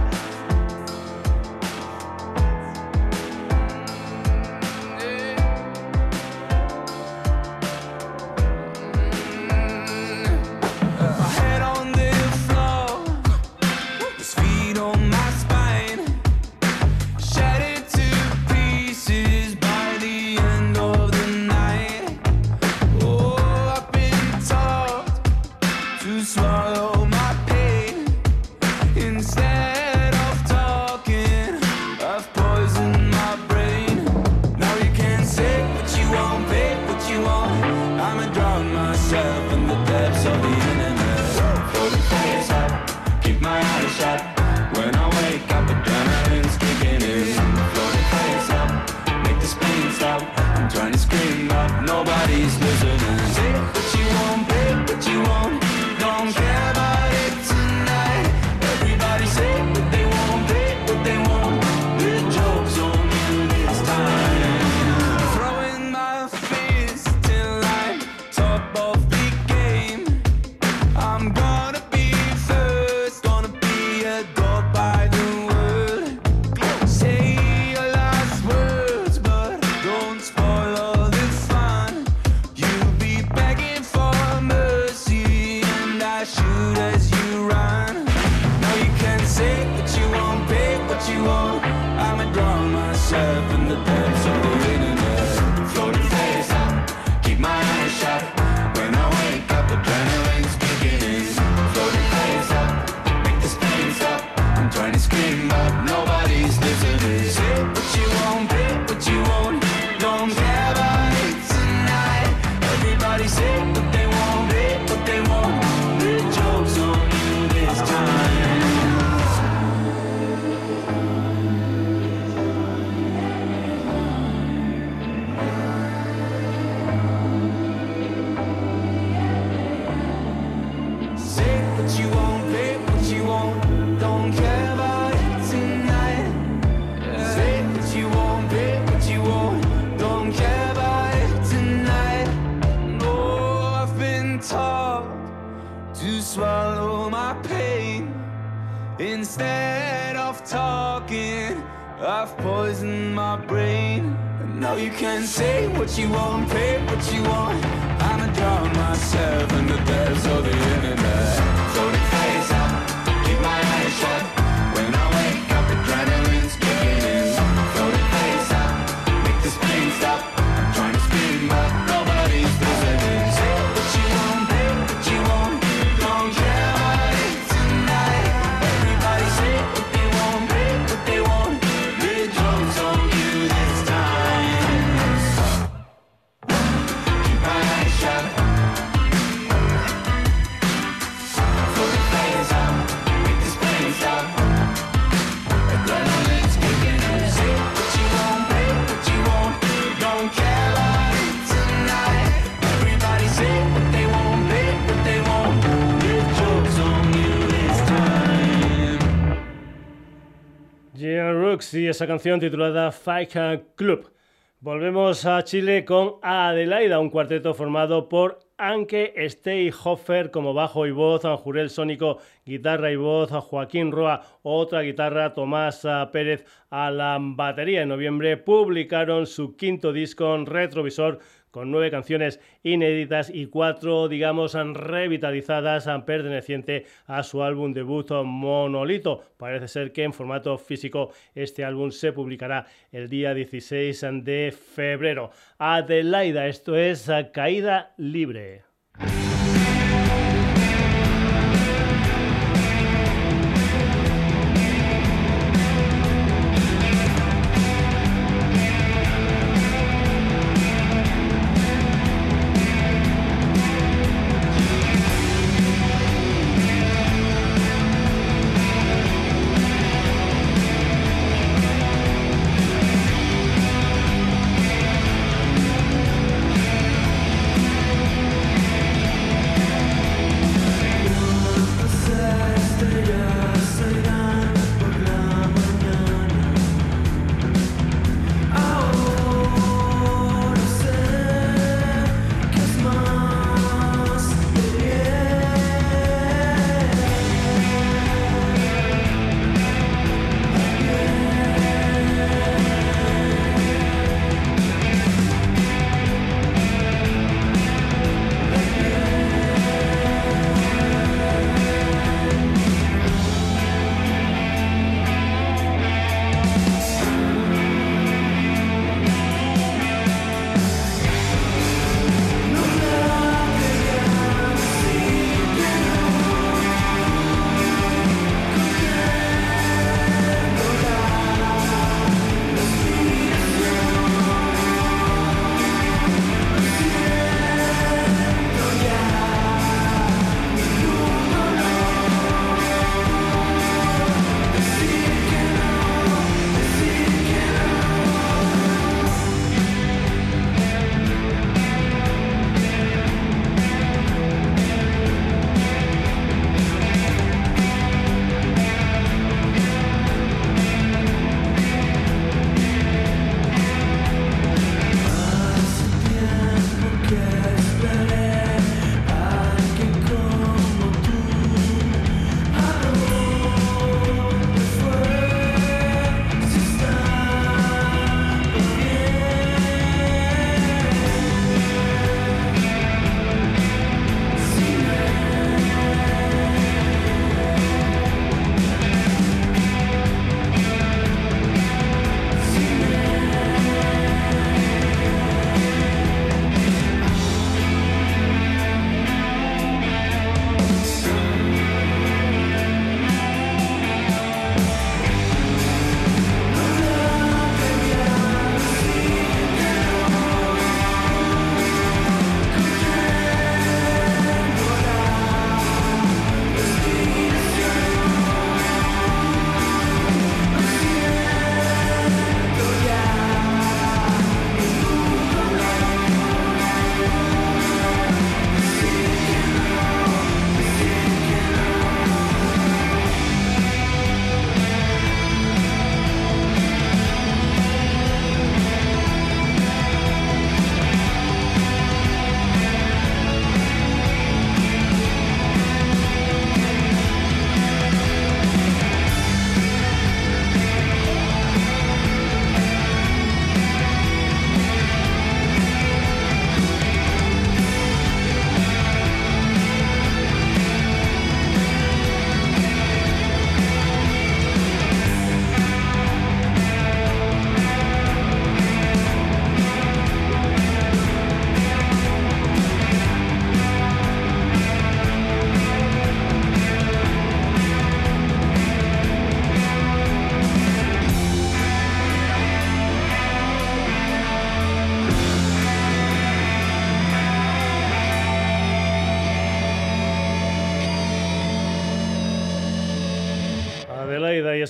[211.74, 213.32] Sí, esa canción titulada Fight
[213.74, 214.12] Club.
[214.60, 221.22] Volvemos a Chile con Adelaida, un cuarteto formado por Anke Steyhofer como bajo y voz,
[221.24, 227.82] Jurel Sónico, guitarra y voz, Joaquín Roa, otra guitarra, Tomás ah, Pérez a la batería.
[227.82, 231.18] En noviembre publicaron su quinto disco en retrovisor
[231.54, 239.22] con nueve canciones inéditas y cuatro, digamos, revitalizadas, perteneciente a su álbum debut oh, Monolito.
[239.36, 245.30] Parece ser que en formato físico este álbum se publicará el día 16 de febrero.
[245.56, 248.64] Adelaida, esto es Caída Libre.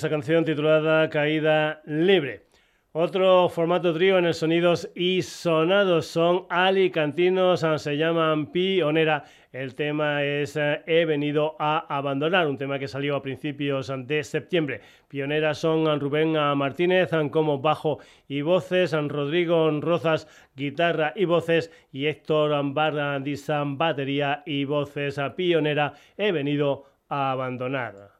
[0.08, 2.46] Canción titulada Caída Libre.
[2.92, 9.24] Otro formato trío en el Sonidos y Sonados son alicantinos, se llaman Pionera.
[9.52, 14.22] El tema es eh, He venido a abandonar, un tema que salió a principios de
[14.22, 14.80] septiembre.
[15.08, 17.98] Pionera son Rubén Martínez como bajo
[18.28, 25.20] y voces, Rodrigo Rozas guitarra y voces y Héctor Bardizan batería y voces.
[25.36, 28.14] Pionera, He venido a abandonar.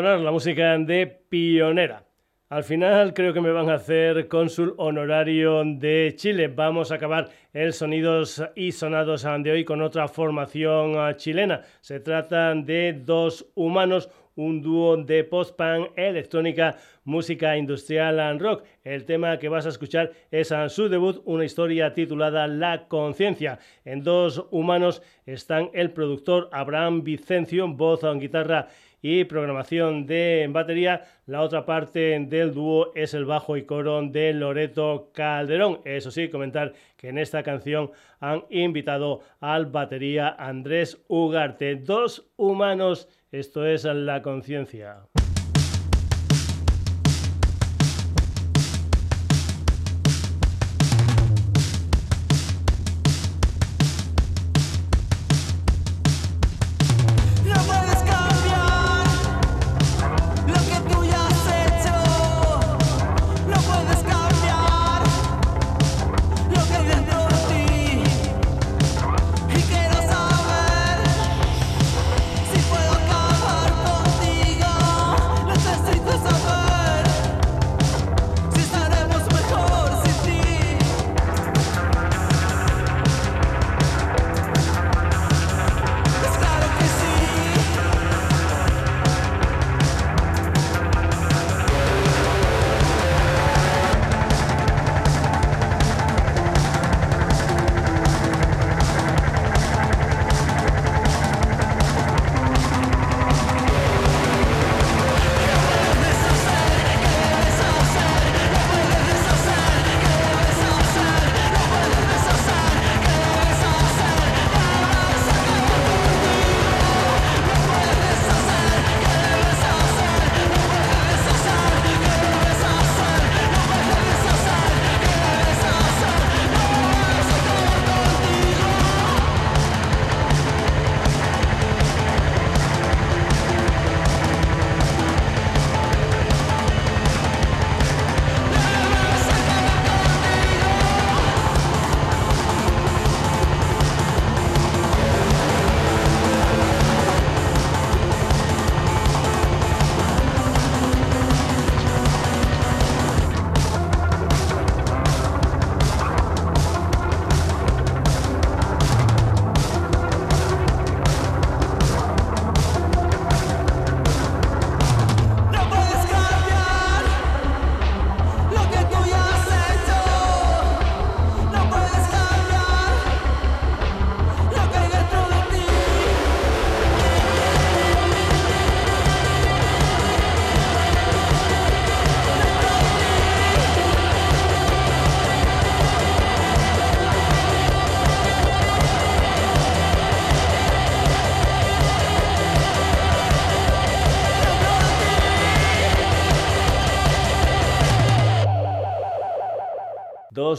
[0.00, 2.04] Abandonar la música de pionera.
[2.48, 6.48] Al final creo que me van a hacer cónsul honorario de Chile.
[6.48, 11.60] Vamos a acabar el Sonidos y Sonados de hoy con otra formación ah, chilena.
[11.80, 18.64] Se trata de dos humanos, un dúo de post-punk, electrónica, música industrial and rock.
[18.82, 23.58] El tema que vas a escuchar es a su debut, una historia titulada La Conciencia.
[23.84, 28.68] En dos humanos están el productor Abraham Vicencio, voz, guitarra
[29.02, 31.04] y programación de batería.
[31.26, 35.80] La otra parte del dúo es el bajo y coro de Loreto Calderón.
[35.84, 37.90] Eso sí, comentar que en esta canción
[38.20, 41.76] han invitado al batería Andrés Ugarte.
[41.76, 45.02] Dos humanos, esto es la conciencia.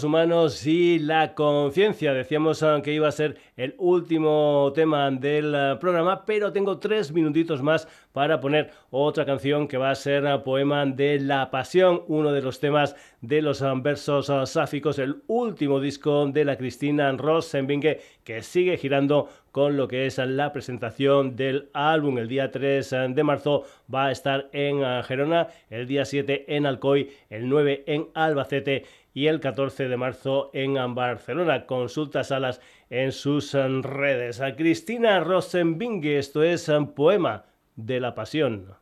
[0.03, 2.14] Humanos y la conciencia.
[2.14, 7.11] Decíamos ah, que iba a ser el último tema del ah, programa, pero tengo tres
[7.11, 12.03] minutitos más para poner otra canción que va a ser ah, Poema de la Pasión,
[12.07, 18.02] uno de los temas de los versos sáficos, el último disco de la Cristina Rosenbinge,
[18.23, 22.18] que sigue girando con lo que es la presentación del álbum.
[22.18, 27.11] El día 3 de marzo va a estar en Gerona, el día 7 en Alcoy,
[27.30, 31.65] el 9 en Albacete y el 14 de marzo en Barcelona.
[31.65, 34.41] Consulta salas en sus redes.
[34.41, 38.75] A Cristina Rosenbinge, esto es un poema de la pasión.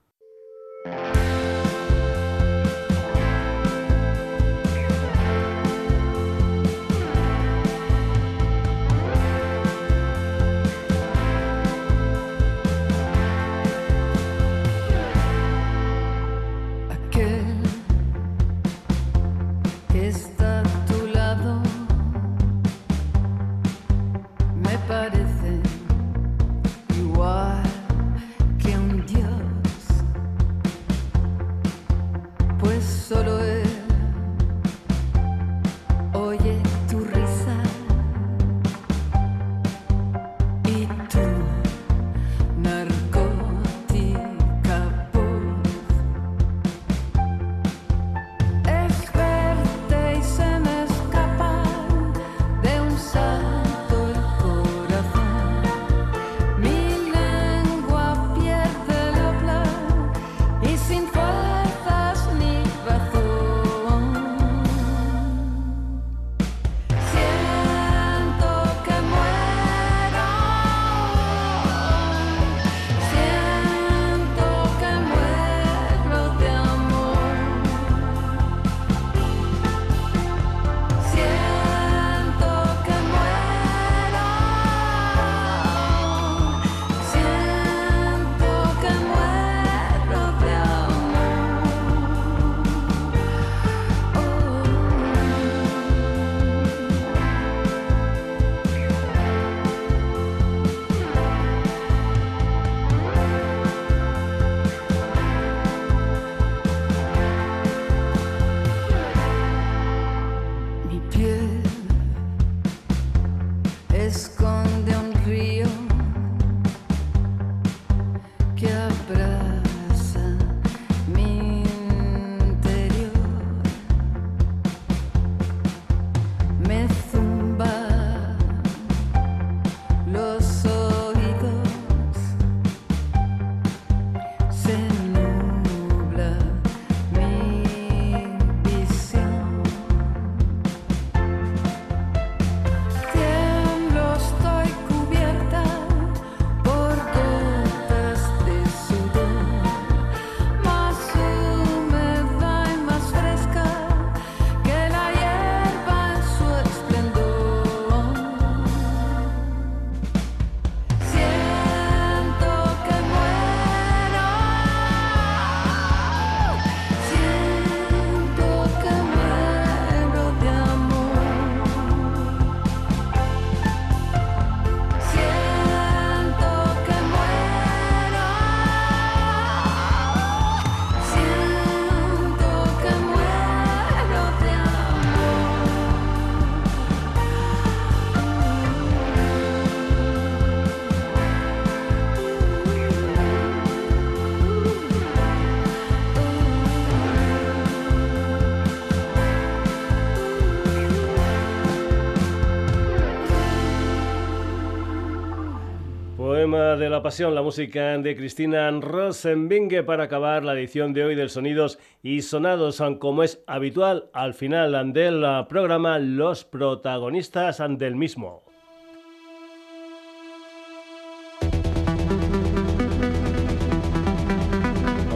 [206.80, 211.30] De la pasión, la música de Cristina Rosenbinge para acabar la edición de hoy del
[211.30, 218.44] Sonidos y Sonados, como es habitual al final del programa, los protagonistas del mismo.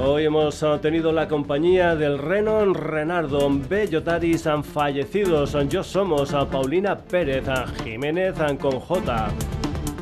[0.04, 7.46] Hoy hemos tenido la compañía del Renon Renardo, Bellotaris han fallecidos, yo somos Paulina Pérez,
[7.84, 9.30] Jiménez con J.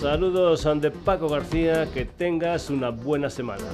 [0.00, 3.64] Saludos de Paco García, que tengas una buena semana.